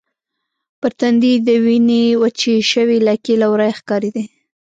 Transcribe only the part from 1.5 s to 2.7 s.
وینې وچې